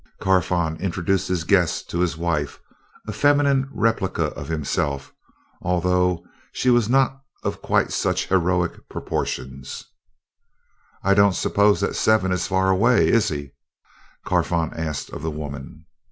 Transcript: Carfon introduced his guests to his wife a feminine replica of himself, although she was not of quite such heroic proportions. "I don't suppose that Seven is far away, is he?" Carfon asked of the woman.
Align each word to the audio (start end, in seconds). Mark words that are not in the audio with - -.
Carfon 0.19 0.77
introduced 0.79 1.27
his 1.27 1.43
guests 1.43 1.83
to 1.85 1.99
his 1.99 2.17
wife 2.17 2.59
a 3.07 3.11
feminine 3.13 3.69
replica 3.71 4.29
of 4.33 4.47
himself, 4.47 5.13
although 5.61 6.25
she 6.51 6.71
was 6.71 6.89
not 6.89 7.21
of 7.43 7.61
quite 7.61 7.91
such 7.91 8.25
heroic 8.27 8.89
proportions. 8.89 9.85
"I 11.03 11.13
don't 11.13 11.35
suppose 11.35 11.81
that 11.81 11.95
Seven 11.95 12.31
is 12.31 12.47
far 12.47 12.71
away, 12.71 13.09
is 13.09 13.27
he?" 13.29 13.51
Carfon 14.25 14.73
asked 14.73 15.11
of 15.11 15.21
the 15.21 15.29
woman. 15.29 15.85